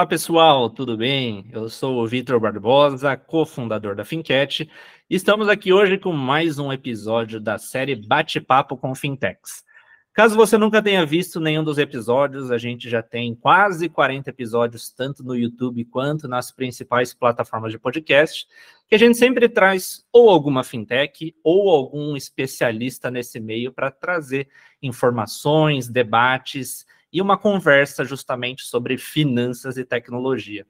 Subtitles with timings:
[0.00, 1.44] Olá pessoal, tudo bem?
[1.52, 4.66] Eu sou o Vitor Barbosa, cofundador da Finquete.
[5.10, 9.62] Estamos aqui hoje com mais um episódio da série Bate-Papo com Fintechs.
[10.14, 14.90] Caso você nunca tenha visto nenhum dos episódios, a gente já tem quase 40 episódios,
[14.90, 18.46] tanto no YouTube quanto nas principais plataformas de podcast,
[18.88, 24.48] que a gente sempre traz ou alguma fintech ou algum especialista nesse meio para trazer
[24.80, 30.66] informações, debates e uma conversa justamente sobre finanças e tecnologia.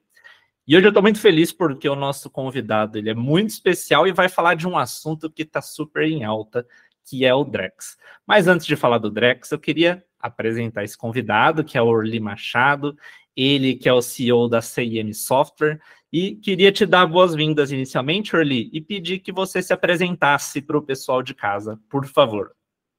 [0.67, 4.11] E hoje eu estou muito feliz porque o nosso convidado ele é muito especial e
[4.11, 6.65] vai falar de um assunto que está super em alta,
[7.03, 7.97] que é o Drex.
[8.25, 12.19] Mas antes de falar do Drex, eu queria apresentar esse convidado, que é o Orly
[12.19, 12.95] Machado,
[13.35, 15.79] ele que é o CEO da CIM Software,
[16.13, 20.81] e queria te dar boas-vindas inicialmente, Orly, e pedir que você se apresentasse para o
[20.81, 22.51] pessoal de casa, por favor.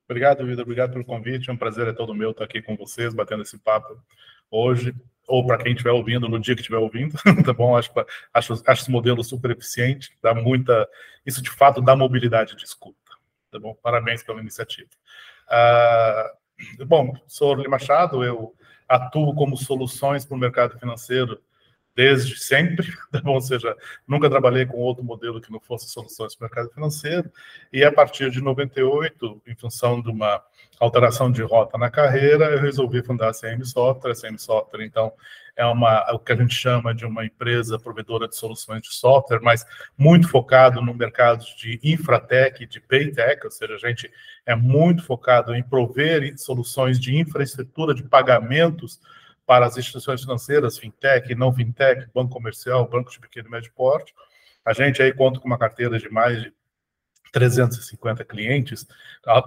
[0.09, 0.62] Obrigado, Vitor.
[0.62, 1.51] Obrigado pelo convite.
[1.51, 3.98] É um prazer, é todo meu estar aqui com vocês, batendo esse papo
[4.50, 4.94] hoje,
[5.27, 7.77] ou para quem estiver ouvindo, no dia que estiver ouvindo, tá bom?
[7.77, 7.91] Acho,
[8.34, 10.89] acho, acho esse modelo super eficiente, dá muita.
[11.25, 12.97] Isso de fato dá mobilidade de escuta,
[13.50, 13.75] tá bom?
[13.83, 14.91] Parabéns pela iniciativa.
[15.48, 18.55] Uh, bom, sou Orly Machado, eu
[18.89, 21.41] atuo como soluções para o mercado financeiro
[21.94, 22.86] desde sempre,
[23.24, 23.76] ou seja,
[24.06, 27.30] nunca trabalhei com outro modelo que não fosse soluções para o mercado financeiro,
[27.72, 30.42] e a partir de 98, em função de uma
[30.80, 34.12] alteração de rota na carreira, eu resolvi fundar a CM Software.
[34.12, 35.12] A CM Software, então,
[35.56, 39.40] é uma, o que a gente chama de uma empresa provedora de soluções de software,
[39.42, 39.64] mas
[39.96, 44.10] muito focado no mercado de infratech, de paytech, ou seja, a gente
[44.46, 48.98] é muito focado em prover soluções de infraestrutura de pagamentos
[49.53, 54.14] para as instituições financeiras, fintech, não fintech, banco comercial, banco de pequeno e médio porte.
[54.64, 56.55] A gente aí conta com uma carteira de mais de
[57.33, 58.86] 350 clientes,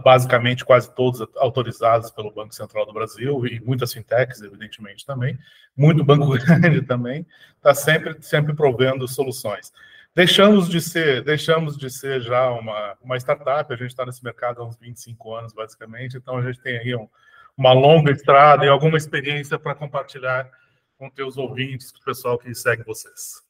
[0.04, 5.40] basicamente quase todos autorizados pelo Banco Central do Brasil e muitas fintechs, evidentemente, também.
[5.76, 7.26] Muito banco grande também,
[7.58, 9.74] está sempre, sempre provendo soluções.
[10.14, 14.62] Deixamos de ser, deixamos de ser já uma, uma startup, a gente está nesse mercado
[14.62, 17.10] há uns 25 anos, basicamente, então a gente tem aí um,
[17.58, 20.50] uma longa estrada e alguma experiência para compartilhar
[20.98, 23.44] com teus ouvintes, com o pessoal que segue vocês.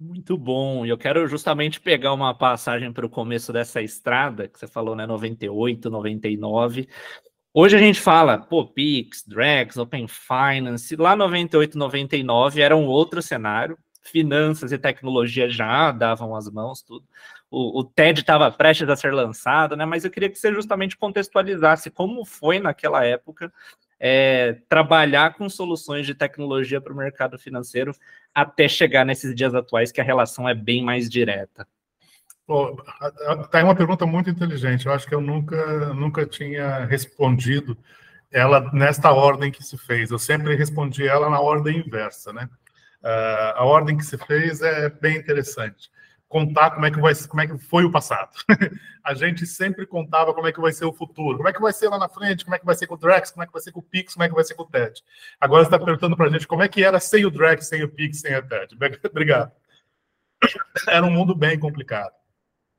[0.00, 0.86] Muito bom.
[0.86, 4.94] E eu quero justamente pegar uma passagem para o começo dessa estrada, que você falou,
[4.94, 6.88] né, 98, 99.
[7.52, 10.94] Hoje a gente fala, pô, Pix, Drex, Open Finance.
[10.94, 13.76] Lá 98, 99 era um outro cenário.
[14.02, 17.04] Finanças e tecnologia já davam as mãos, tudo
[17.50, 19.84] o, o TED estava prestes a ser lançado, né?
[19.84, 23.52] Mas eu queria que você justamente contextualizasse como foi naquela época
[23.98, 27.94] é, trabalhar com soluções de tecnologia para o mercado financeiro
[28.34, 31.66] até chegar nesses dias atuais que a relação é bem mais direta.
[33.50, 34.86] Tá uma pergunta muito inteligente.
[34.86, 37.76] Eu acho que eu nunca, nunca tinha respondido
[38.30, 40.10] ela nesta ordem que se fez.
[40.10, 42.48] Eu sempre respondi ela na ordem inversa, né?
[43.02, 45.90] Uh, a ordem que se fez é bem interessante
[46.28, 48.30] contar como é que vai como é que foi o passado.
[49.02, 51.72] a gente sempre contava como é que vai ser o futuro, como é que vai
[51.72, 53.52] ser lá na frente, como é que vai ser com o Drex, como é que
[53.52, 55.02] vai ser com o Pix, como é que vai ser com o TED.
[55.40, 57.88] Agora está perguntando para a gente como é que era sem o Drex, sem o
[57.88, 58.76] Pix, sem a TED.
[59.10, 59.52] Obrigado.
[60.86, 62.12] Era um mundo bem complicado.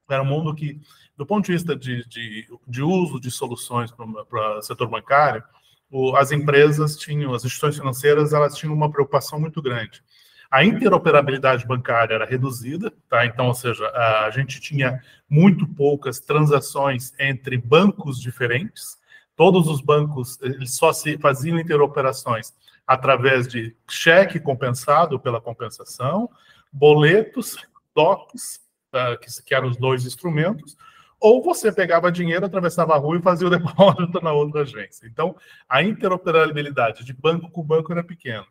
[0.10, 0.80] Era um mundo que,
[1.18, 5.44] do ponto de vista de, de, de uso de soluções para o setor bancário,
[5.92, 10.04] o, as empresas tinham, as instituições financeiras, elas tinham uma preocupação muito grande
[10.52, 13.26] a interoperabilidade bancária era reduzida, tá?
[13.26, 13.88] Então, ou seja,
[14.26, 18.98] a gente tinha muito poucas transações entre bancos diferentes.
[19.36, 22.54] Todos os bancos eles só se faziam interoperações
[22.88, 26.28] através de cheque compensado pela compensação,
[26.72, 27.56] boletos,
[27.96, 28.60] DOCs,
[28.92, 29.16] tá?
[29.18, 30.76] que, que eram os dois instrumentos,
[31.20, 35.06] ou você pegava dinheiro, atravessava a rua e fazia o depósito na outra agência.
[35.06, 35.36] Então,
[35.68, 38.48] a interoperabilidade de banco com banco era pequena.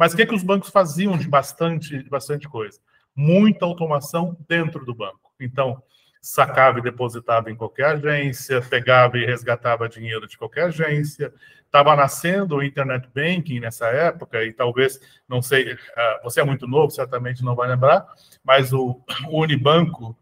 [0.00, 2.80] Mas o que, é que os bancos faziam de bastante, de bastante coisa?
[3.14, 5.30] Muita automação dentro do banco.
[5.38, 5.82] Então,
[6.22, 11.30] sacava e depositava em qualquer agência, pegava e resgatava dinheiro de qualquer agência.
[11.66, 14.98] Estava nascendo o internet banking nessa época, e talvez,
[15.28, 18.06] não sei, ah, você é muito novo, certamente não vai lembrar,
[18.42, 18.98] mas o
[19.30, 20.16] Unibanco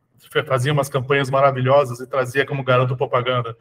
[0.44, 3.56] fazia umas campanhas maravilhosas e trazia como garoto propaganda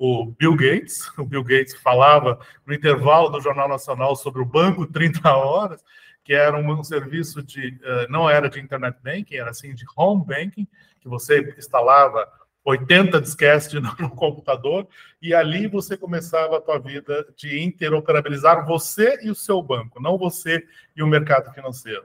[0.00, 1.06] o Bill Gates.
[1.18, 5.84] O Bill Gates falava no intervalo do Jornal Nacional sobre o Banco 30 Horas,
[6.24, 10.24] que era um, serviço de, uh, não era de internet banking, era assim de home
[10.24, 10.66] banking,
[11.00, 12.26] que você instalava
[12.64, 13.70] 80 disquetes
[14.00, 14.88] no, computador
[15.20, 20.16] e ali você começava a tua vida de interoperabilizar você e o seu banco, não
[20.16, 20.64] você
[20.96, 22.04] e o mercado financeiro.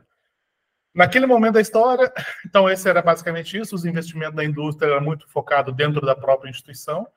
[0.94, 2.12] Naquele momento da história,
[2.45, 6.50] então esse era basicamente isso, os investimentos da indústria eram muito focados dentro da própria
[6.50, 7.07] instituição,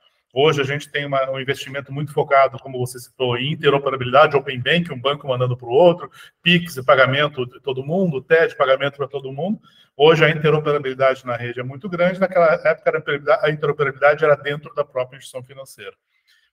[0.41, 4.61] Hoje a gente tem uma, um investimento muito focado, como você citou, em interoperabilidade, Open
[4.61, 6.09] Bank, um banco mandando para o outro,
[6.45, 9.61] PIX, pagamento de todo mundo, TED, pagamento para todo mundo.
[9.97, 13.03] Hoje a interoperabilidade na rede é muito grande, naquela época
[13.43, 15.97] a interoperabilidade era dentro da própria instituição financeira.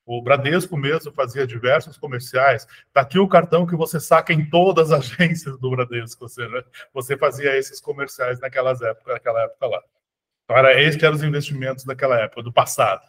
[0.03, 2.65] O Bradesco mesmo fazia diversos comerciais.
[2.87, 6.23] Está aqui o cartão que você saca em todas as agências do Bradesco.
[6.23, 9.83] Ou seja, você fazia esses comerciais naquelas épocas, naquela época lá.
[10.45, 13.01] Então, esses eram os investimentos daquela época, do passado.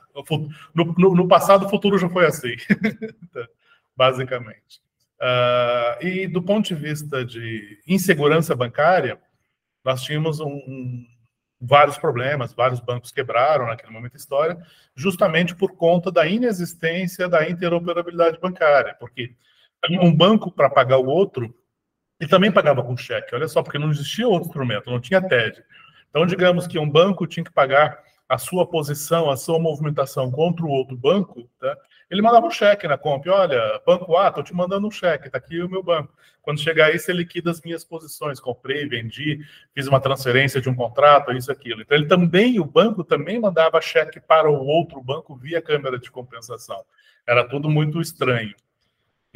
[0.75, 2.56] No, no, no passado, o futuro já foi assim,
[3.94, 4.81] basicamente.
[5.21, 9.19] Uh, e do ponto de vista de insegurança bancária,
[9.85, 11.06] nós tínhamos um, um
[11.61, 14.59] vários problemas, vários bancos quebraram naquele momento da história,
[14.94, 19.35] justamente por conta da inexistência da interoperabilidade bancária, porque
[19.91, 21.55] um banco para pagar o outro,
[22.21, 25.62] ele também pagava com cheque, olha só, porque não existia outro instrumento, não tinha TED.
[26.16, 30.64] Então, digamos que um banco tinha que pagar a sua posição, a sua movimentação contra
[30.64, 31.76] o outro banco, tá?
[32.10, 33.34] ele mandava um cheque na compra.
[33.34, 36.14] Olha, banco A, estou te mandando um cheque, está aqui o meu banco.
[36.40, 38.40] Quando chegar aí, você liquida as minhas posições.
[38.40, 39.40] Comprei, vendi,
[39.74, 41.82] fiz uma transferência de um contrato, isso, aquilo.
[41.82, 46.10] Então, ele também, o banco também mandava cheque para o outro banco via câmera de
[46.10, 46.82] compensação.
[47.26, 48.54] Era tudo muito estranho.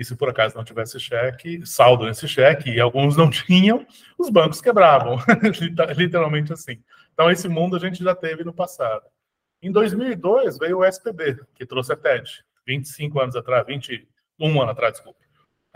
[0.00, 3.86] E se por acaso não tivesse cheque, saldo nesse cheque, e alguns não tinham,
[4.16, 5.18] os bancos quebravam.
[5.94, 6.82] Literalmente assim.
[7.12, 9.02] Então, esse mundo a gente já teve no passado.
[9.62, 12.42] Em 2002 veio o SPB, que trouxe a TED.
[12.66, 14.06] 25 anos atrás, 21
[14.40, 15.20] anos atrás, desculpa.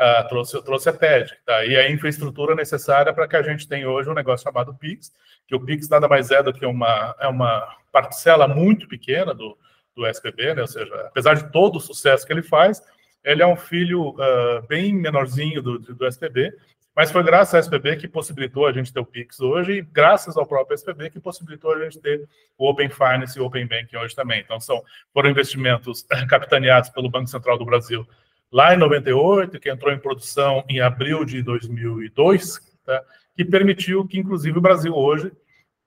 [0.00, 1.64] Uh, trouxe, trouxe a TED, tá?
[1.66, 5.12] e a infraestrutura necessária para que a gente tenha hoje um negócio chamado PIX,
[5.46, 9.56] que o PIX nada mais é do que uma, é uma parcela muito pequena do,
[9.94, 10.62] do SPB, né?
[10.62, 12.82] ou seja, apesar de todo o sucesso que ele faz,
[13.24, 16.52] ele é um filho uh, bem menorzinho do, do SPB,
[16.94, 20.36] mas foi graças ao SPB que possibilitou a gente ter o Pix hoje e graças
[20.36, 23.96] ao próprio SPB que possibilitou a gente ter o Open Finance e o Open Banking
[23.96, 24.40] hoje também.
[24.40, 24.80] Então, são,
[25.12, 28.06] foram investimentos capitaneados pelo Banco Central do Brasil
[28.52, 33.02] lá em 98, que entrou em produção em abril de 2002, tá?
[33.36, 35.32] que permitiu que, inclusive, o Brasil hoje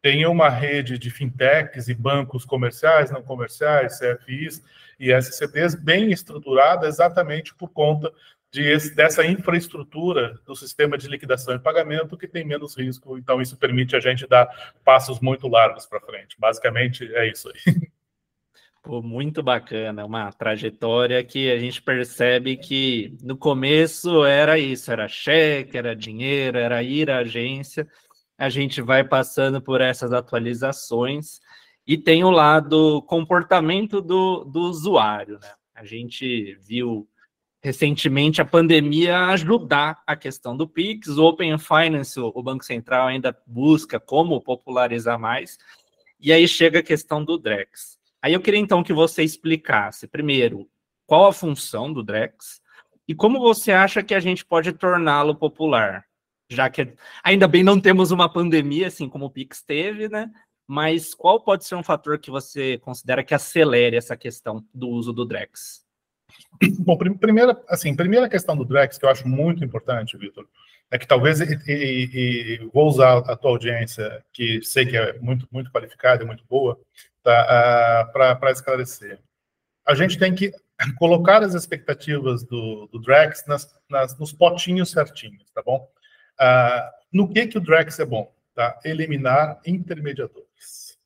[0.07, 4.63] tenha uma rede de fintechs e bancos comerciais, não comerciais, CFIs
[4.98, 8.09] e SCDs bem estruturada exatamente por conta
[8.50, 8.63] de,
[8.95, 13.18] dessa infraestrutura do sistema de liquidação e pagamento que tem menos risco.
[13.18, 14.48] Então, isso permite a gente dar
[14.86, 16.38] passos muito largos para frente.
[16.39, 17.75] Basicamente, é isso aí.
[18.81, 25.10] Pô, muito bacana, uma trajetória que a gente percebe que no começo era isso, era
[25.10, 27.86] cheque, era dinheiro, era ir à agência.
[28.38, 31.39] A gente vai passando por essas atualizações
[31.86, 35.51] e tem o lado comportamento do, do usuário, né?
[35.74, 37.07] A gente viu
[37.62, 41.10] recentemente a pandemia ajudar a questão do Pix.
[41.10, 45.57] O Open Finance, o Banco Central ainda busca como popularizar mais.
[46.19, 47.98] E aí chega a questão do Drex.
[48.22, 50.68] Aí eu queria então que você explicasse, primeiro,
[51.06, 52.62] qual a função do Drex
[53.07, 56.06] e como você acha que a gente pode torná-lo popular,
[56.49, 60.29] já que ainda bem não temos uma pandemia assim como o Pix teve, né?
[60.67, 65.13] Mas qual pode ser um fator que você considera que acelere essa questão do uso
[65.13, 65.85] do Drex?
[66.79, 70.45] Bom, primeira, assim, primeira questão do Drex que eu acho muito importante, Vitor,
[70.91, 75.17] é que talvez, e, e, e, vou usar a tua audiência, que sei que é
[75.19, 76.79] muito, muito qualificada e muito boa,
[77.23, 79.19] tá, uh, para esclarecer.
[79.85, 80.51] A gente tem que
[80.97, 85.89] colocar as expectativas do, do Drex nas, nas, nos potinhos certinhos, tá bom?
[86.39, 88.34] Uh, no que, que o Drex é bom?
[88.53, 88.79] Tá?
[88.84, 90.98] Eliminar intermediadores.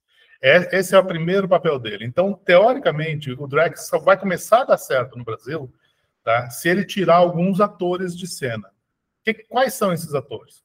[0.42, 2.06] É, esse é o primeiro papel dele.
[2.06, 5.72] Então, teoricamente, o Drex só vai começar a dar certo no Brasil
[6.24, 6.50] tá?
[6.50, 8.70] se ele tirar alguns atores de cena.
[9.24, 10.64] Que, quais são esses atores?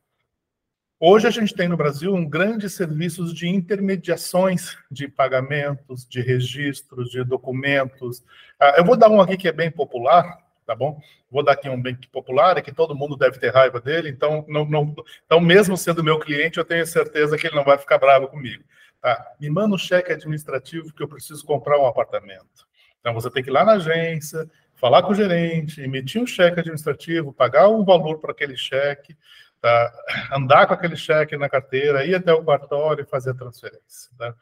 [0.98, 7.10] Hoje a gente tem no Brasil um grande serviços de intermediações de pagamentos, de registros,
[7.10, 8.24] de documentos.
[8.58, 11.00] Ah, eu vou dar um aqui que é bem popular, tá bom?
[11.30, 14.44] Vou dar aqui um bem popular, é que todo mundo deve ter raiva dele, então,
[14.48, 14.94] não, não,
[15.24, 18.64] então mesmo sendo meu cliente, eu tenho certeza que ele não vai ficar bravo comigo.
[19.00, 19.24] Tá?
[19.40, 22.66] Me manda um cheque administrativo que eu preciso comprar um apartamento.
[23.00, 26.58] Então você tem que ir lá na agência, falar com o gerente, emitir um cheque
[26.58, 29.16] administrativo, pagar um valor para aquele cheque,
[29.60, 29.92] tá?
[30.32, 34.10] andar com aquele cheque na carteira, ir até o cartório e fazer a transferência.
[34.18, 34.34] Tá?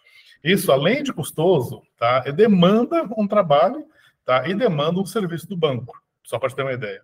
[0.43, 2.21] Isso, além de custoso, tá?
[2.21, 3.87] demanda um trabalho
[4.25, 4.49] tá?
[4.49, 7.03] e demanda um serviço do banco, só para ter uma ideia.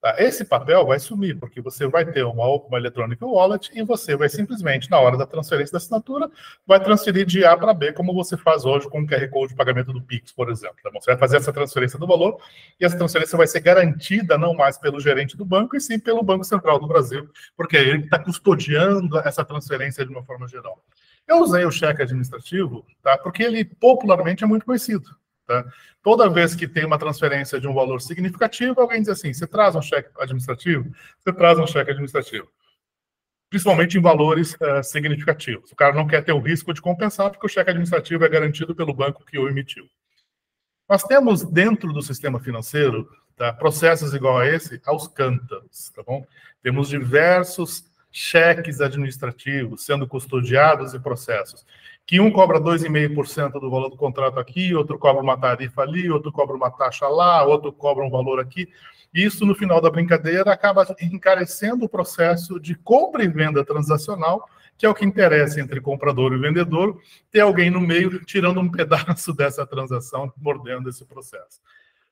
[0.00, 0.14] Tá?
[0.18, 4.28] Esse papel vai sumir, porque você vai ter uma, uma Electronic Wallet e você vai
[4.28, 6.30] simplesmente, na hora da transferência da assinatura,
[6.66, 9.56] vai transferir de A para B, como você faz hoje com o QR Code de
[9.56, 10.76] pagamento do Pix, por exemplo.
[10.82, 12.38] Tá você vai fazer essa transferência do valor
[12.78, 16.22] e essa transferência vai ser garantida não mais pelo gerente do banco, e sim pelo
[16.22, 20.84] Banco Central do Brasil, porque é ele está custodiando essa transferência de uma forma geral.
[21.26, 23.18] Eu usei o cheque administrativo, tá?
[23.18, 25.10] Porque ele popularmente é muito conhecido.
[25.46, 25.64] Tá?
[26.02, 29.76] Toda vez que tem uma transferência de um valor significativo, alguém diz assim: você traz
[29.76, 30.90] um cheque administrativo?
[31.18, 32.48] Você traz um cheque administrativo.
[33.48, 35.70] Principalmente em valores uh, significativos.
[35.70, 38.74] O cara não quer ter o risco de compensar, porque o cheque administrativo é garantido
[38.74, 39.88] pelo banco que o emitiu.
[40.88, 46.26] Nós temos dentro do sistema financeiro tá, processos igual a esse aos cântaros, tá bom?
[46.60, 51.64] Temos diversos cheques administrativos sendo custodiados e processos.
[52.06, 56.30] Que um cobra 2,5% do valor do contrato aqui, outro cobra uma tarifa ali, outro
[56.30, 58.68] cobra uma taxa lá, outro cobra um valor aqui.
[59.12, 64.84] Isso, no final da brincadeira, acaba encarecendo o processo de compra e venda transacional, que
[64.84, 69.32] é o que interessa entre comprador e vendedor, ter alguém no meio tirando um pedaço
[69.34, 71.60] dessa transação, mordendo esse processo.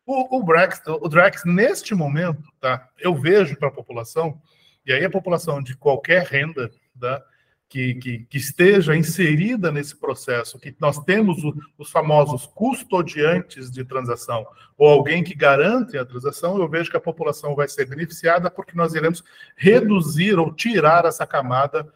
[0.06, 4.40] O, o, Drex, o Drex, neste momento, tá, eu vejo para a população
[4.86, 6.70] e aí a população de qualquer renda
[7.00, 7.22] tá,
[7.68, 13.84] que, que, que, esteja inserida nesse processo, que nós temos o, os famosos custodiantes de
[13.84, 18.50] transação, ou alguém que garante a transação, eu vejo que a população vai ser beneficiada
[18.50, 19.24] porque nós iremos
[19.56, 21.86] reduzir ou tirar essa camada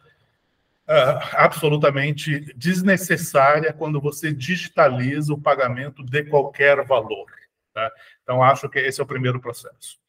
[0.91, 7.27] Uh, absolutamente desnecessária quando você digitaliza o pagamento de qualquer valor.
[7.71, 7.91] Tá?
[8.23, 9.99] Então, acho que esse é o primeiro processo.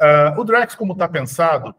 [0.00, 1.74] Uh, o Drex, como está pensado,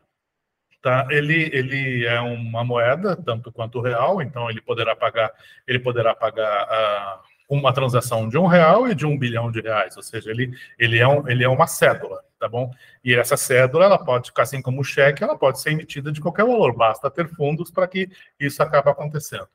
[0.81, 1.07] Tá?
[1.11, 5.31] Ele, ele é uma moeda, tanto quanto o real, então ele poderá pagar,
[5.67, 9.95] ele poderá pagar uh, uma transação de um real e de um bilhão de reais,
[9.95, 12.71] ou seja, ele, ele, é, um, ele é uma cédula, tá bom?
[13.03, 16.45] E essa cédula, ela pode, assim como o cheque, ela pode ser emitida de qualquer
[16.45, 18.09] valor, basta ter fundos para que
[18.39, 19.47] isso acabe acontecendo.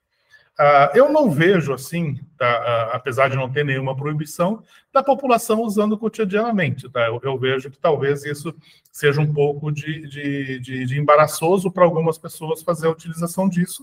[0.58, 5.60] Uh, eu não vejo assim, tá, uh, apesar de não ter nenhuma proibição, da população
[5.60, 6.88] usando cotidianamente.
[6.88, 7.06] Tá?
[7.06, 8.54] Eu, eu, vejo que talvez isso
[8.90, 13.82] seja um pouco de, de, de, de embaraçoso para algumas pessoas fazer a utilização disso,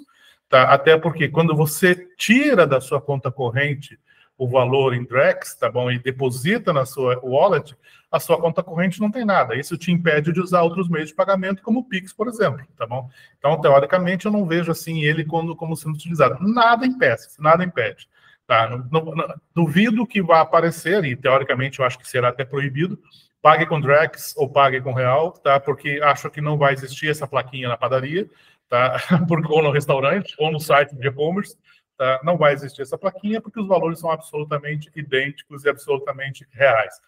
[0.50, 0.64] tá?
[0.64, 4.00] até porque quando você tira da sua conta corrente
[4.36, 7.76] o valor em Drex, tá bom, e deposita na sua wallet,
[8.14, 9.56] a sua conta corrente não tem nada.
[9.56, 12.86] Isso te impede de usar outros meios de pagamento, como o Pix, por exemplo, tá
[12.86, 13.10] bom?
[13.40, 16.38] Então, teoricamente, eu não vejo assim ele como, como sendo utilizado.
[16.40, 18.08] Nada impede, nada impede.
[18.46, 18.70] Tá?
[18.70, 23.00] Não, não, duvido que vá aparecer, e teoricamente eu acho que será até proibido,
[23.42, 25.60] pague com Drex ou pague com Real, tá?
[25.60, 28.30] Porque acho que não vai existir essa plaquinha na padaria,
[28.70, 28.96] tá?
[29.50, 31.58] ou no restaurante, ou no site de e-commerce,
[31.98, 32.22] tá?
[32.24, 37.02] Não vai existir essa plaquinha porque os valores são absolutamente idênticos e absolutamente reais.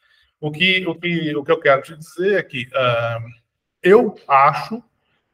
[0.46, 3.30] O que, o que, o que eu quero te dizer é que uh,
[3.82, 4.80] eu acho,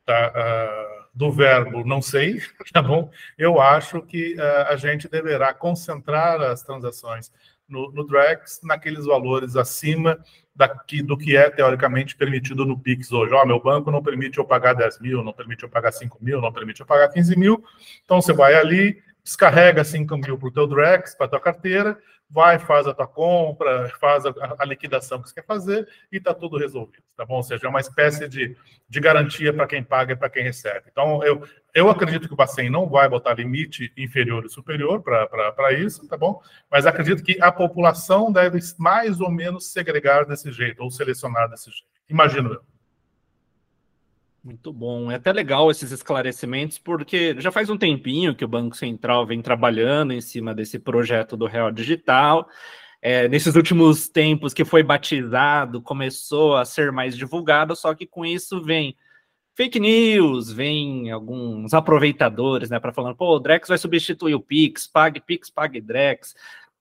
[0.05, 2.41] tá, uh, do verbo não sei,
[2.71, 3.11] tá bom?
[3.37, 7.29] Eu acho que uh, a gente deverá concentrar as transações
[7.67, 10.17] no, no Drex naqueles valores acima
[10.55, 13.33] daqui, do que é teoricamente permitido no Pix hoje.
[13.33, 16.19] Ó, oh, meu banco não permite eu pagar 10 mil, não permite eu pagar 5
[16.21, 17.61] mil, não permite eu pagar 15 mil.
[18.05, 21.97] Então você vai ali, descarrega 5 mil para o teu Drex, para a tua carteira,
[22.31, 26.33] vai, faz a tua compra, faz a, a liquidação que você quer fazer e está
[26.33, 27.35] tudo resolvido, tá bom?
[27.35, 28.55] Ou seja, é uma espécie de,
[28.88, 30.85] de garantia para quem paga e para quem recebe.
[30.89, 35.73] Então, eu, eu acredito que o Bacen não vai botar limite inferior e superior para
[35.73, 36.41] isso, tá bom?
[36.69, 41.69] Mas acredito que a população deve mais ou menos segregar desse jeito, ou selecionar desse
[41.69, 41.85] jeito.
[42.09, 42.70] Imagino eu.
[44.43, 45.12] Muito bom.
[45.12, 49.39] É até legal esses esclarecimentos, porque já faz um tempinho que o Banco Central vem
[49.39, 52.48] trabalhando em cima desse projeto do Real Digital.
[53.00, 58.25] É, nesses últimos tempos que foi batizado, começou a ser mais divulgado, só que com
[58.25, 58.95] isso vem
[59.55, 64.88] fake news, vem alguns aproveitadores, né, para falando, pô, o Drex vai substituir o Pix,
[64.88, 66.33] pague Pix, pague Drex.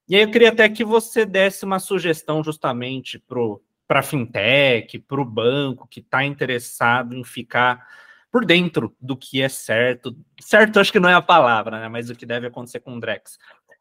[0.08, 5.20] E aí eu queria até que você desse uma sugestão justamente pro para fintech, para
[5.20, 7.88] o banco que está interessado em ficar
[8.30, 10.16] por dentro do que é certo.
[10.40, 11.88] Certo, acho que não é a palavra, né?
[11.88, 13.36] Mas o que deve acontecer com o Drex.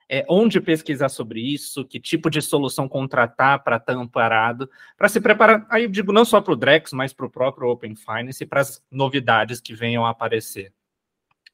[0.09, 5.21] É, onde pesquisar sobre isso, que tipo de solução contratar para estar amparado, para se
[5.21, 8.43] preparar, aí eu digo não só para o Drex, mas para o próprio Open Finance
[8.43, 10.73] e para as novidades que venham a aparecer.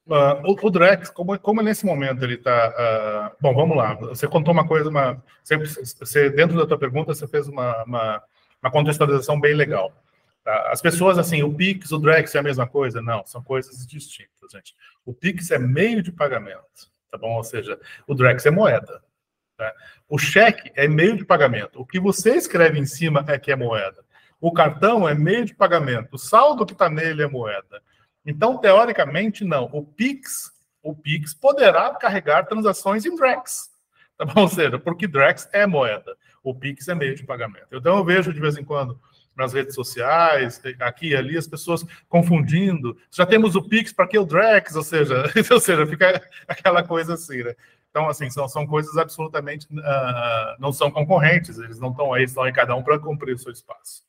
[0.08, 2.70] Uh, o, o, Drex, como, como nesse momento ele está.
[2.70, 3.96] Uh, ah, bom, vamos lá.
[3.96, 8.24] Você contou uma coisa, uma, você, você, dentro da tua pergunta, você fez uma, uma
[8.66, 9.94] uma contextualização bem legal.
[10.44, 10.72] Tá?
[10.72, 13.02] As pessoas, assim, o Pix, o Drex é a mesma coisa?
[13.02, 14.76] Não, são coisas distintas, gente.
[15.06, 17.36] O Pix é meio de pagamento, tá bom?
[17.36, 19.02] Ou seja, o Drex é moeda.
[19.56, 19.72] Tá?
[20.10, 21.80] O cheque é meio de pagamento.
[21.80, 24.04] O que você escreve em cima é que é moeda.
[24.42, 26.16] O cartão é meio de pagamento.
[26.16, 27.82] O saldo que está nele é moeda.
[28.26, 29.70] Então, teoricamente, não.
[29.72, 33.70] O Pix, o Pix poderá carregar transações em Drex.
[34.18, 37.68] Tá bom, ou seja, porque Drex é moeda o Pix é meio de pagamento.
[37.72, 39.00] Então, eu vejo de vez em quando
[39.36, 42.96] nas redes sociais, aqui e ali, as pessoas confundindo.
[43.12, 44.76] Já temos o Pix, para que o Drex?
[44.76, 47.54] Ou seja, ou seja, fica aquela coisa assim, né?
[47.90, 52.44] Então, assim, são, são coisas absolutamente uh, não são concorrentes, eles não estão aí, estão
[52.44, 54.04] aí cada um para cumprir o seu espaço.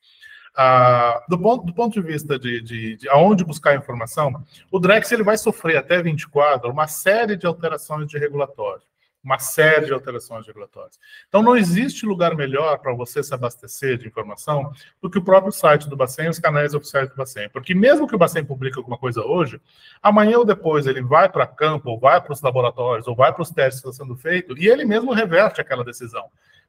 [0.53, 5.11] Uh, do, ponto, do ponto de vista de, de, de aonde buscar informação, o Drex
[5.11, 8.81] ele vai sofrer até 24 uma série de alterações de regulatório
[9.27, 10.97] uma série de alterações regulatórias.
[11.27, 15.51] Então, não existe lugar melhor para você se abastecer de informação do que o próprio
[15.51, 17.49] site do Bacen os canais oficiais do Bacen.
[17.49, 19.59] Porque mesmo que o Bacen publique alguma coisa hoje,
[20.01, 23.41] amanhã ou depois ele vai para campo, ou vai para os laboratórios, ou vai para
[23.41, 26.23] os testes que estão sendo feitos, e ele mesmo reverte aquela decisão.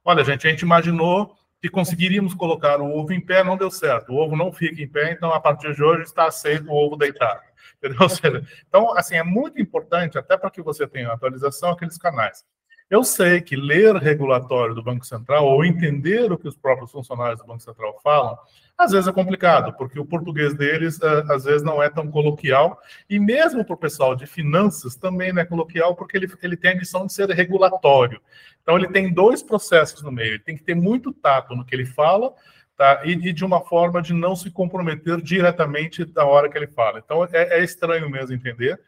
[0.04, 4.12] Olha, gente, a gente imaginou que conseguiríamos colocar o ovo em pé, não deu certo.
[4.12, 6.96] O ovo não fica em pé, então a partir de hoje está aceito o ovo
[6.96, 7.47] deitado.
[8.08, 12.44] Seja, então, assim, é muito importante, até para que você tenha atualização, aqueles canais.
[12.90, 17.38] Eu sei que ler regulatório do Banco Central ou entender o que os próprios funcionários
[17.38, 18.38] do Banco Central falam,
[18.78, 22.80] às vezes é complicado, porque o português deles eh, às vezes não é tão coloquial,
[23.10, 26.70] e mesmo para o pessoal de finanças também não é coloquial, porque ele, ele tem
[26.70, 28.22] a missão de ser regulatório.
[28.62, 31.74] Então ele tem dois processos no meio, ele tem que ter muito tato no que
[31.74, 32.32] ele fala,
[32.78, 33.02] tá?
[33.04, 37.02] E, e, de uma forma de não se comprometer diretamente da hora que ele fala.
[37.04, 38.80] Então é, é estranho mesmo entender.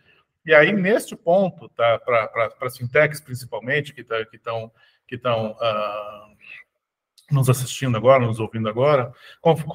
[0.47, 4.73] E aí, neste ponto, tá, para fintechs principalmente, que tá, estão
[5.07, 6.37] que estão uh,
[7.31, 9.13] nos assistindo agora, nos ouvindo agora,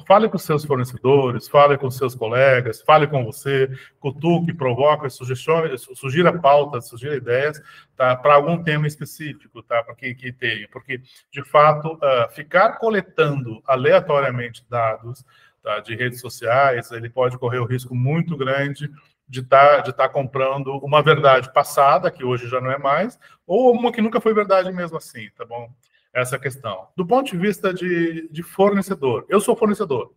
[0.06, 6.38] fale com seus fornecedores, fale com seus colegas, fale com você, cutuque, provoque, sugestione, sugira
[6.38, 7.60] pautas, sugira ideias
[7.96, 10.68] tá, para algum tema específico, tá, para que, que tenha.
[10.68, 11.00] Porque,
[11.32, 15.24] de fato, uh, ficar coletando aleatoriamente dados
[15.62, 18.90] tá, de redes sociais, ele pode correr o risco muito grande
[19.28, 23.18] de estar tá, de tá comprando uma verdade passada, que hoje já não é mais,
[23.46, 25.68] ou uma que nunca foi verdade mesmo assim, tá bom?
[26.16, 26.88] Essa questão.
[26.96, 30.12] Do ponto de vista de, de fornecedor, eu sou fornecedor,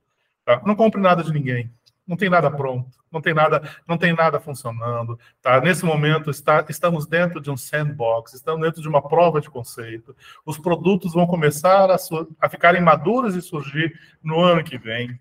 [0.45, 0.61] tá?
[0.65, 1.69] não compro nada de ninguém,
[2.07, 5.59] não tem nada pronto, não tem nada, não tem nada funcionando, tá?
[5.59, 10.15] Nesse momento está, estamos dentro de um sandbox, estamos dentro de uma prova de conceito.
[10.45, 11.97] Os produtos vão começar a,
[12.39, 15.19] a ficarem maduros e surgir no ano que vem.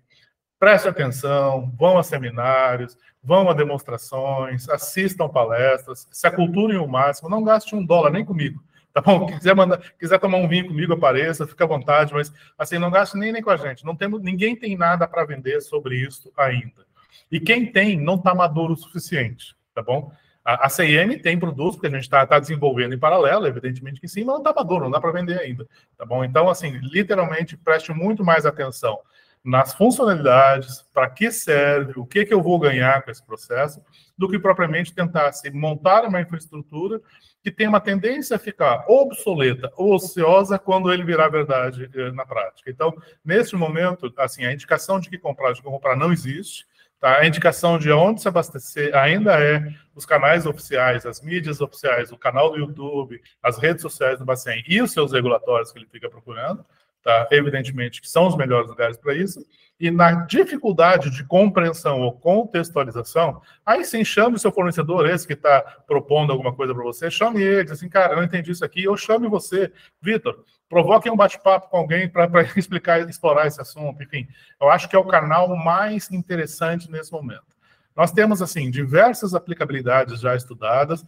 [0.57, 7.43] Preste atenção, vão a seminários, vão a demonstrações, assistam palestras, se aculturem o máximo, não
[7.43, 8.63] gaste um dólar nem comigo.
[8.99, 9.25] Tá bom?
[9.27, 12.91] Quem quiser, mandar, quiser tomar um vinho comigo, apareça, fica à vontade, mas assim, não
[12.91, 13.85] gaste nem, nem com a gente.
[13.85, 16.85] Não temos, ninguém tem nada para vender sobre isso ainda.
[17.31, 20.11] E quem tem, não está maduro o suficiente, tá bom?
[20.43, 24.07] A, a CIM tem produtos que a gente está tá desenvolvendo em paralelo, evidentemente que
[24.07, 25.65] sim, mas não está maduro, não dá para vender ainda,
[25.97, 26.23] tá bom?
[26.23, 28.99] Então, assim, literalmente, preste muito mais atenção
[29.43, 33.81] nas funcionalidades, para que serve, o que, que eu vou ganhar com esse processo,
[34.17, 37.01] do que propriamente tentar se montar uma infraestrutura
[37.41, 42.25] que tem uma tendência a ficar obsoleta ou ociosa quando ele virar verdade eh, na
[42.25, 42.69] prática.
[42.69, 46.67] Então, nesse momento, assim, a indicação de que comprar, de que comprar não existe.
[46.99, 47.19] Tá?
[47.19, 52.17] A indicação de onde se abastecer ainda é os canais oficiais, as mídias oficiais, o
[52.17, 56.09] canal do YouTube, as redes sociais do Bacen e os seus regulatórios que ele fica
[56.09, 56.65] procurando
[57.09, 57.27] tá?
[57.35, 59.43] evidentemente, que são os melhores lugares para isso,
[59.79, 65.33] e na dificuldade de compreensão ou contextualização, aí sim chame o seu fornecedor, esse que
[65.33, 68.65] está propondo alguma coisa para você, chame ele, diz assim, cara, eu não entendi isso
[68.65, 74.03] aqui, ou chame você, Vitor, provoque um bate-papo com alguém para explicar, explorar esse assunto,
[74.03, 74.27] enfim,
[74.61, 77.57] eu acho que é o canal mais interessante nesse momento.
[77.95, 81.05] Nós temos, assim, diversas aplicabilidades já estudadas,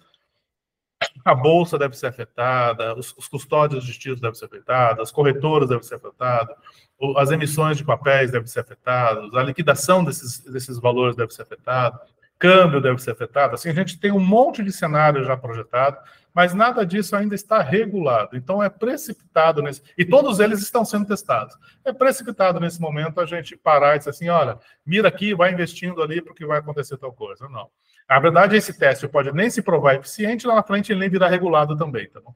[1.24, 5.70] a bolsa deve ser afetada, os, os custódios de títulos devem ser afetados, as corretoras
[5.70, 6.56] devem ser afetadas,
[7.18, 12.00] as emissões de papéis devem ser afetadas, a liquidação desses, desses valores deve ser afetada,
[12.42, 13.54] câmbio deve ser afetado.
[13.54, 16.00] Assim, a gente tem um monte de cenário já projetado,
[16.34, 18.36] mas nada disso ainda está regulado.
[18.36, 19.84] Então, é precipitado nesse.
[19.96, 21.56] E todos eles estão sendo testados.
[21.86, 26.02] É precipitado nesse momento a gente parar e dizer assim: olha, mira aqui, vai investindo
[26.02, 27.48] ali, porque vai acontecer tal coisa.
[27.48, 27.70] Não.
[28.10, 31.28] Na verdade, esse teste pode nem se provar eficiente, lá na frente ele nem virá
[31.28, 32.34] regulado também, tá bom?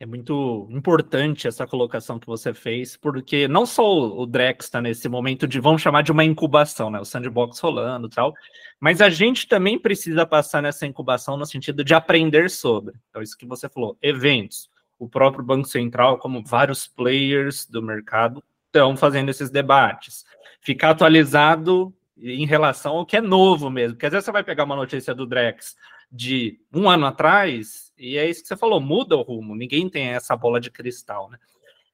[0.00, 5.08] É muito importante essa colocação que você fez, porque não só o Drex está nesse
[5.08, 6.98] momento de, vamos chamar de uma incubação, né?
[6.98, 8.34] O sandbox rolando e tal,
[8.80, 12.94] mas a gente também precisa passar nessa incubação no sentido de aprender sobre.
[13.08, 14.68] Então, isso que você falou, eventos.
[14.98, 20.24] O próprio Banco Central, como vários players do mercado, estão fazendo esses debates.
[20.60, 23.94] Ficar atualizado em relação ao que é novo mesmo.
[23.94, 25.76] Porque às vezes você vai pegar uma notícia do Drex
[26.14, 30.10] de um ano atrás, e é isso que você falou, muda o rumo, ninguém tem
[30.10, 31.38] essa bola de cristal, né?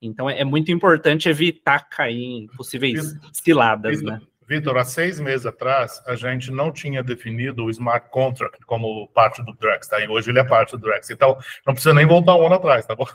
[0.02, 4.20] Então é, é muito importante evitar cair em possíveis ciladas, né?
[4.46, 9.42] Vitor, há seis meses atrás, a gente não tinha definido o smart contract como parte
[9.42, 10.00] do Drex, tá?
[10.00, 11.09] E hoje ele é parte do Drex.
[11.09, 13.06] Então, não precisa nem voltar um ano atrás, tá bom?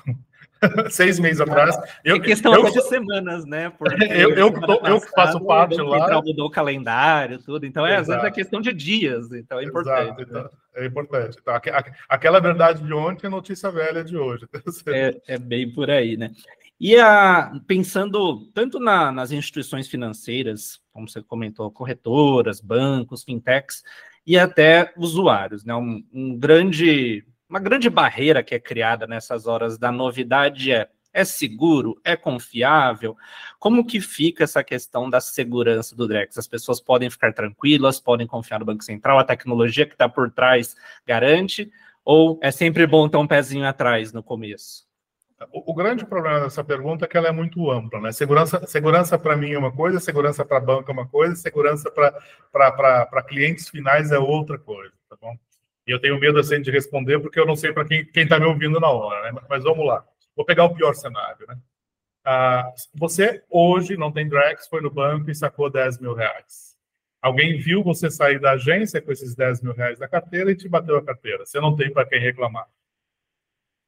[0.89, 1.77] seis meses atrás.
[2.03, 3.69] Eu, é questão eu, de semanas, né?
[3.69, 6.21] Porque eu, eu, passado, eu faço parte lá.
[6.21, 7.65] Mudou o calendário, tudo.
[7.65, 9.31] Então, é, às vezes é questão de dias.
[9.31, 10.01] Então, é importante.
[10.01, 10.25] Exato, né?
[10.27, 11.37] então, é importante.
[11.41, 11.53] Então,
[12.09, 14.45] aquela verdade de ontem é notícia velha de hoje.
[14.87, 16.31] É, é bem por aí, né?
[16.79, 23.83] E a, pensando tanto na, nas instituições financeiras, como você comentou, corretoras, bancos, fintechs,
[24.25, 25.75] e até usuários, né?
[25.75, 31.23] Um, um grande, uma grande barreira que é criada nessas horas da novidade é é
[31.23, 31.99] seguro?
[32.03, 33.15] É confiável?
[33.57, 36.37] Como que fica essa questão da segurança do Drex?
[36.37, 40.29] As pessoas podem ficar tranquilas, podem confiar no Banco Central, a tecnologia que está por
[40.29, 40.75] trás
[41.07, 41.71] garante?
[42.03, 44.85] Ou é sempre bom ter um pezinho atrás no começo?
[45.53, 48.11] O, o, grande problema dessa pergunta é que ela é muito ampla, né?
[48.11, 53.23] Segurança, segurança para mim é uma coisa, segurança para banco é uma coisa, segurança para
[53.23, 55.35] clientes finais é outra coisa, tá bom?
[55.87, 58.45] E eu tenho medo assim de responder porque eu não sei para quem está me
[58.45, 59.41] ouvindo na hora, né?
[59.49, 60.05] Mas vamos lá.
[60.35, 61.57] Vou pegar o pior cenário, né?
[62.23, 66.75] Ah, você hoje não tem Drex, foi no banco e sacou 10 mil reais.
[67.21, 70.67] Alguém viu você sair da agência com esses 10 mil reais da carteira e te
[70.67, 71.45] bateu a carteira.
[71.45, 72.67] Você não tem para quem reclamar.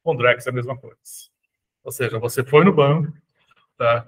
[0.04, 0.96] Com Drex é a mesma coisa.
[1.82, 3.12] Ou seja, você foi no banco,
[3.76, 4.06] tá?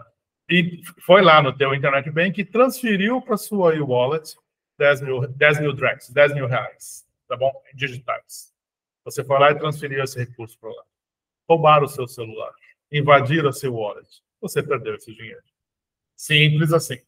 [0.48, 4.36] E foi lá no teu internet bank e transferiu para sua e-wallet
[4.78, 7.52] 10 mil, 10 mil Drex, 10 mil reais, tá bom?
[7.72, 8.52] Digitais.
[9.04, 10.82] Você foi lá e transferiu esse recurso para lá.
[11.48, 12.52] Roubaram o seu celular,
[12.90, 14.20] invadiram seu wallet.
[14.40, 15.42] Você perdeu esse dinheiro.
[16.16, 16.98] Simples assim,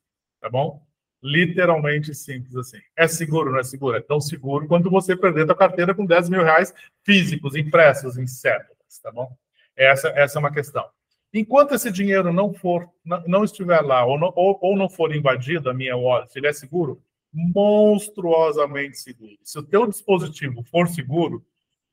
[0.41, 0.87] tá bom?
[1.21, 2.79] Literalmente simples assim.
[2.97, 3.97] É seguro, não é seguro?
[3.97, 6.73] É tão seguro quanto você perder a carteira com 10 mil reais
[7.05, 9.37] físicos, impressos em cédulas, tá bom?
[9.75, 10.89] Essa, essa é uma questão.
[11.35, 15.15] Enquanto esse dinheiro não for, não, não estiver lá ou não, ou, ou não for
[15.15, 19.37] invadido a minha wallet, ele é seguro, monstruosamente seguro.
[19.42, 21.45] Se o teu dispositivo for seguro,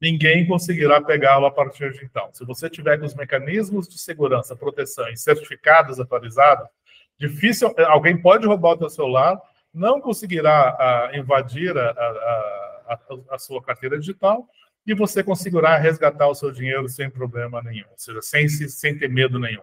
[0.01, 2.29] ninguém conseguirá pegá-lo a partir de então.
[2.33, 6.67] Se você tiver com os mecanismos de segurança, proteção e certificados atualizados,
[7.17, 9.39] difícil, alguém pode roubar o teu celular,
[9.73, 12.99] não conseguirá uh, invadir a, a, a,
[13.35, 14.47] a, sua carteira digital
[14.85, 19.09] e você conseguirá resgatar o seu dinheiro sem problema nenhum, ou seja, sem, sem ter
[19.09, 19.61] medo nenhum.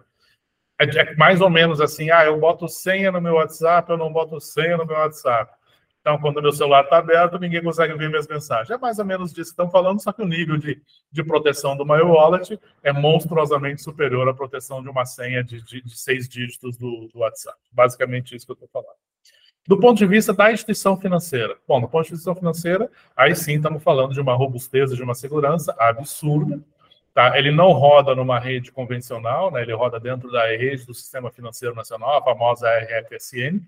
[0.79, 4.13] É, é mais ou menos assim, ah, eu boto senha no meu WhatsApp, eu não
[4.13, 5.51] boto senha no meu WhatsApp.
[6.07, 8.69] Então, quando meu celular está aberto, ninguém consegue ver minhas mensagens.
[8.69, 11.75] É mais ou menos disso que estão falando, só que o nível de, de proteção
[11.75, 16.29] do My Wallet é monstruosamente superior à proteção de uma senha de, de, de seis
[16.29, 17.57] dígitos do, do WhatsApp.
[17.73, 18.95] Basicamente isso que eu estou falando.
[19.67, 21.57] Do ponto de vista da instituição financeira.
[21.67, 25.13] Bom, do ponto de vista financeira, aí sim estamos falando de uma robustez, de uma
[25.13, 26.63] segurança absurda.
[27.13, 27.37] Tá?
[27.37, 29.61] Ele não roda numa rede convencional, né?
[29.61, 33.59] ele roda dentro da rede do Sistema Financeiro Nacional, a famosa RFSN.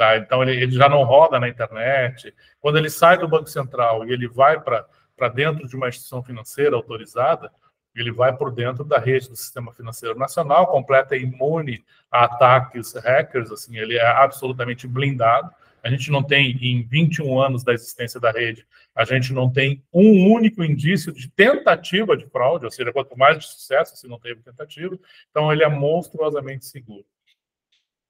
[0.00, 0.16] Tá?
[0.16, 2.34] Então, ele, ele já não roda na internet.
[2.58, 6.74] Quando ele sai do Banco Central e ele vai para dentro de uma instituição financeira
[6.74, 7.52] autorizada,
[7.94, 13.52] ele vai por dentro da rede do sistema financeiro nacional, completa imune a ataques hackers,
[13.52, 15.50] assim, ele é absolutamente blindado.
[15.84, 19.84] A gente não tem, em 21 anos da existência da rede, a gente não tem
[19.92, 24.18] um único indício de tentativa de fraude, ou seja, quanto mais de sucesso, se não
[24.18, 24.98] teve tentativa,
[25.30, 27.04] então ele é monstruosamente seguro.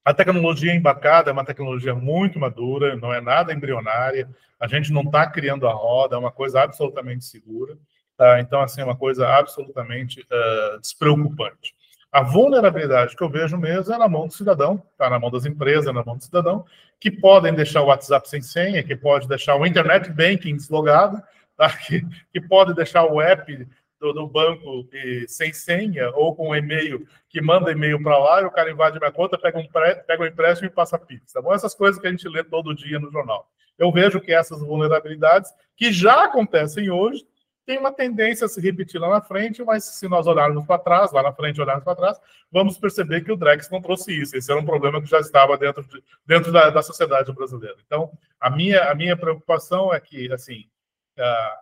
[0.03, 4.27] A tecnologia embarcada é uma tecnologia muito madura, não é nada embrionária,
[4.59, 7.77] a gente não está criando a roda, é uma coisa absolutamente segura.
[8.17, 8.39] Tá?
[8.39, 11.73] Então, assim, é uma coisa absolutamente uh, despreocupante.
[12.11, 15.45] A vulnerabilidade que eu vejo mesmo é na mão do cidadão, está na mão das
[15.45, 16.65] empresas, na mão do cidadão,
[16.99, 21.21] que podem deixar o WhatsApp sem senha, que pode deixar o Internet Banking deslogado,
[21.55, 21.69] tá?
[21.77, 23.67] que, que pode deixar o app
[24.01, 28.45] do, banco e, sem senha, ou com um e-mail que manda e-mail para lá e
[28.45, 31.31] o cara invade minha conta, pega um, pré, pega um empréstimo e passa Pix.
[31.31, 31.53] Tá bom?
[31.53, 33.47] Essas coisas que a gente lê todo dia no jornal.
[33.77, 37.25] Eu vejo que essas vulnerabilidades, que já acontecem hoje,
[37.65, 41.11] tem uma tendência a se repetir lá na frente, mas se nós olharmos para trás,
[41.11, 42.19] lá na frente olharmos para trás,
[42.51, 44.35] vamos perceber que o Drex não trouxe isso.
[44.35, 47.77] Esse era um problema que já estava dentro, de, dentro da, da sociedade brasileira.
[47.85, 50.65] Então, a minha, a minha preocupação é que, assim,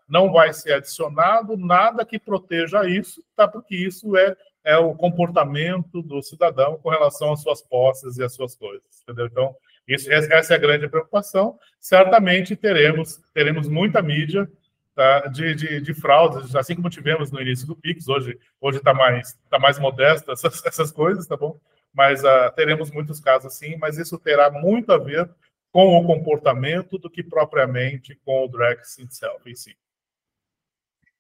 [0.08, 3.48] não vai ser adicionado nada que proteja isso, tá?
[3.48, 8.34] porque isso é, é o comportamento do cidadão com relação às suas posses e às
[8.34, 8.84] suas coisas.
[9.04, 9.26] Entendeu?
[9.26, 9.56] Então,
[9.88, 11.58] isso, essa é a grande preocupação.
[11.80, 14.50] Certamente teremos, teremos muita mídia
[14.94, 19.38] tá, de, de, de, fraudes, assim como tivemos no início do Pix, hoje está mais,
[19.50, 21.60] tá mais modesto essas, essas coisas, tá bom?
[21.94, 25.28] Mas uh, teremos muitos casos assim, mas isso terá muito a ver
[25.72, 29.76] com o comportamento do que propriamente com o Drex itself em si.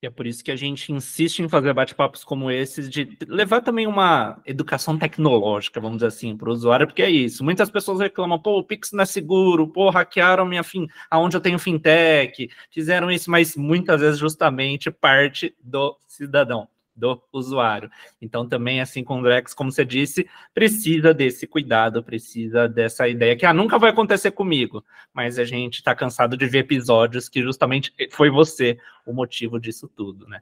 [0.01, 3.61] E é por isso que a gente insiste em fazer bate-papos como esses, de levar
[3.61, 7.43] também uma educação tecnológica, vamos dizer assim, para o usuário, porque é isso.
[7.43, 11.41] Muitas pessoas reclamam, pô, o Pix não é seguro, pô, hackearam minha fim, aonde eu
[11.41, 16.67] tenho fintech, fizeram isso, mas muitas vezes justamente parte do cidadão
[16.99, 17.89] do usuário.
[18.21, 23.35] Então, também, assim com o Drex, como você disse, precisa desse cuidado, precisa dessa ideia
[23.35, 24.83] que ah, nunca vai acontecer comigo,
[25.13, 29.87] mas a gente está cansado de ver episódios que justamente foi você o motivo disso
[29.87, 30.41] tudo, né?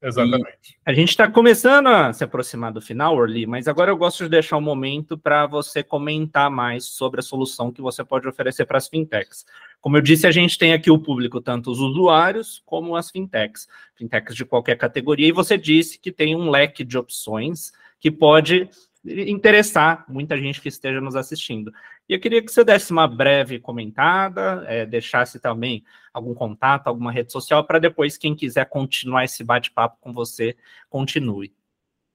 [0.00, 0.78] Exatamente.
[0.86, 4.24] E a gente está começando a se aproximar do final, Orly, mas agora eu gosto
[4.24, 8.64] de deixar um momento para você comentar mais sobre a solução que você pode oferecer
[8.64, 9.44] para as fintechs.
[9.80, 13.66] Como eu disse, a gente tem aqui o público, tanto os usuários como as fintechs,
[13.96, 18.68] fintechs de qualquer categoria, e você disse que tem um leque de opções que pode
[19.04, 21.72] interessar muita gente que esteja nos assistindo.
[22.08, 27.12] E eu queria que você desse uma breve comentada, é, deixasse também algum contato, alguma
[27.12, 30.56] rede social, para depois, quem quiser continuar esse bate-papo com você,
[30.88, 31.52] continue.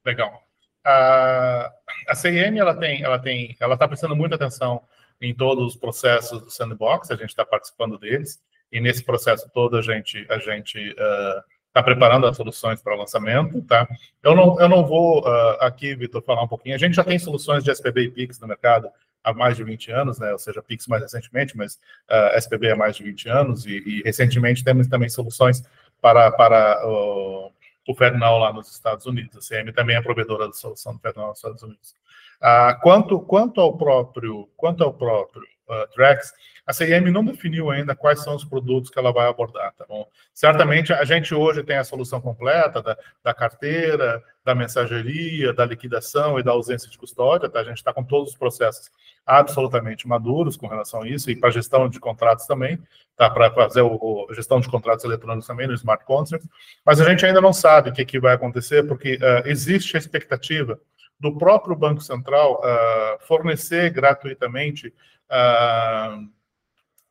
[0.04, 0.42] Legal.
[0.84, 1.72] A,
[2.10, 4.82] a CIM, ela tem, ela tem, ela está prestando muita atenção
[5.22, 9.78] em todos os processos do sandbox, a gente está participando deles, e nesse processo todo
[9.78, 13.88] a gente, a gente está uh, preparando as soluções para o lançamento, tá?
[14.24, 17.20] Eu não, eu não vou uh, aqui, Vitor, falar um pouquinho, a gente já tem
[17.20, 18.90] soluções de SPB e PIX no mercado,
[19.24, 20.32] há mais de 20 anos, né?
[20.32, 23.78] ou seja, Pix mais recentemente, mas uh, ah, SPB há mais de 20 anos, e,
[23.86, 25.64] e recentemente temos também soluções
[26.02, 27.52] para, para o
[27.98, 29.38] Fednal lá nos Estados Unidos.
[29.38, 31.96] A CM também é provedora da solução do Fednal nos Estados Unidos.
[32.42, 35.53] Uh, quanto, quanto ao próprio, quanto ao próprio
[35.96, 36.34] Drex,
[36.66, 40.08] a CIM não definiu ainda quais são os produtos que ela vai abordar, tá bom?
[40.34, 46.40] Certamente a gente hoje tem a solução completa da, da carteira, da mensageria, da liquidação
[46.40, 47.60] e da ausência de custódia, tá?
[47.60, 48.90] A gente está com todos os processos
[49.26, 52.80] absolutamente maduros com relação a isso e para gestão de contratos também,
[53.18, 53.30] tá?
[53.30, 56.48] Para fazer o, o, gestão de contratos eletrônicos também no Smart Contracts,
[56.86, 60.00] mas a gente ainda não sabe o que, que vai acontecer porque uh, existe a
[60.00, 60.80] expectativa
[61.20, 64.94] do próprio Banco Central uh, fornecer gratuitamente
[65.30, 66.28] uh,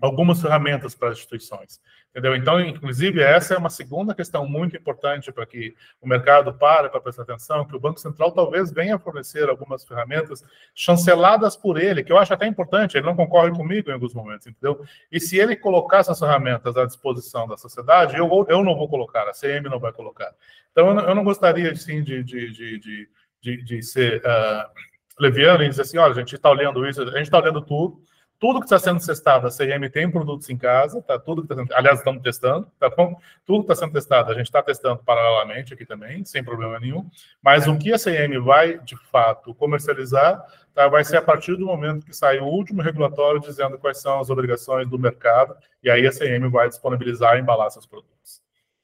[0.00, 1.80] algumas ferramentas para as instituições.
[2.10, 2.36] Entendeu?
[2.36, 7.00] Então, inclusive, essa é uma segunda questão muito importante para que o mercado pare para
[7.00, 10.44] prestar atenção, que o Banco Central talvez venha fornecer algumas ferramentas
[10.74, 14.46] chanceladas por ele, que eu acho até importante, ele não concorre comigo em alguns momentos,
[14.46, 14.84] entendeu?
[15.10, 18.90] E se ele colocar essas ferramentas à disposição da sociedade, eu, vou, eu não vou
[18.90, 20.34] colocar, a CM não vai colocar.
[20.70, 23.08] Então, eu não, eu não gostaria, sim, de, de, de
[23.42, 24.70] de, de ser uh,
[25.18, 28.02] leviano e dizer assim, olha, a gente está olhando isso, a gente está olhando tudo,
[28.42, 31.16] tudo que está sendo testado, a CIM tem produtos em casa, tá?
[31.16, 33.14] Tudo que está sendo, aliás, estamos testando, tá bom?
[33.46, 37.08] Tudo que está sendo testado, a gente está testando paralelamente aqui também, sem problema nenhum.
[37.40, 40.44] Mas o que a CIM vai, de fato, comercializar,
[40.74, 40.88] tá?
[40.88, 44.28] vai ser a partir do momento que sair o último regulatório dizendo quais são as
[44.28, 48.42] obrigações do mercado, e aí a CIM vai disponibilizar e embalar seus produtos.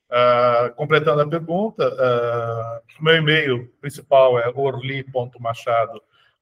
[0.08, 4.48] Uh, completando a pergunta, uh, meu e-mail principal é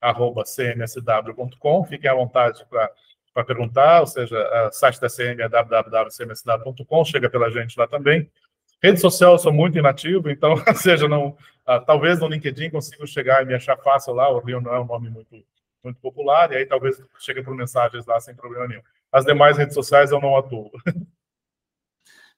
[0.03, 1.85] orli.machado.cmsw.com.
[1.85, 4.37] Fiquem à vontade para perguntar, ou seja,
[4.69, 8.31] o site da CM é www.cmsw.com, chega pela gente lá também.
[8.83, 13.43] Rede social eu sou muito inativo, então, seja, não, uh, talvez no LinkedIn consiga chegar
[13.43, 15.43] e me achar fácil lá, Orli não é um nome muito,
[15.83, 18.83] muito popular, e aí talvez chegue por mensagens lá sem problema nenhum.
[19.11, 20.71] As demais redes sociais eu não atuo.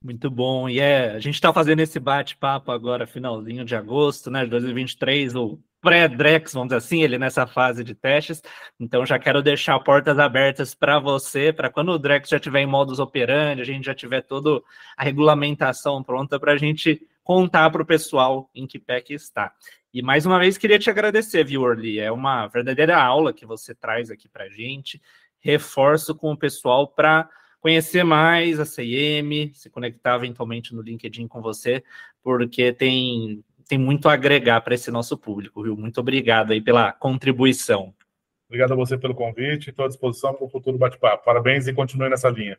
[0.01, 0.69] Muito bom.
[0.69, 5.35] E é, a gente está fazendo esse bate-papo agora, finalzinho de agosto, né, de 2023,
[5.35, 8.43] o pré-Drex, vamos dizer assim, ele nessa fase de testes.
[8.79, 12.67] Então já quero deixar portas abertas para você, para quando o Drex já estiver em
[12.67, 14.61] modus operandi, a gente já tiver toda
[14.97, 19.53] a regulamentação pronta para a gente contar para o pessoal em que pé que está.
[19.93, 21.99] E mais uma vez queria te agradecer, viu, Orly?
[21.99, 25.01] É uma verdadeira aula que você traz aqui para a gente.
[25.41, 27.29] Reforço com o pessoal para
[27.61, 31.83] conhecer mais a CIM, se conectar eventualmente no LinkedIn com você,
[32.23, 35.77] porque tem, tem muito a agregar para esse nosso público, viu?
[35.77, 37.95] Muito obrigado aí pela contribuição.
[38.49, 41.23] Obrigado a você pelo convite, estou à disposição para o futuro bate-papo.
[41.23, 42.59] Parabéns e continue nessa linha.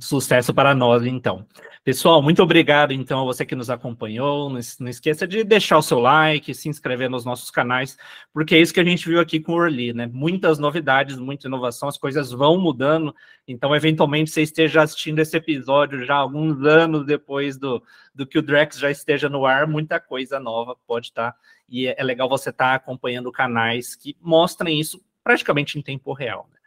[0.00, 1.44] Sucesso para nós, então.
[1.82, 4.48] Pessoal, muito obrigado, então, a você que nos acompanhou.
[4.48, 7.98] Não, não, esqueça de deixar o seu like, se inscrever nos nossos canais,
[8.32, 10.06] porque é isso que a gente viu aqui com o Orly, né?
[10.06, 13.12] Muitas novidades, muita inovação, as coisas vão mudando.
[13.46, 17.82] Então, eventualmente, você esteja assistindo esse episódio já alguns anos depois do,
[18.14, 21.34] do que o Drex já esteja no ar, muita coisa nova pode estar.
[21.68, 26.48] E é, é legal você estar acompanhando canais que mostrem isso praticamente em tempo real.
[26.52, 26.58] Né?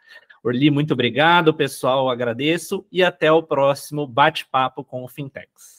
[0.46, 5.75] Orli, muito obrigado, pessoal, agradeço e até o próximo bate-papo com o Fintechs.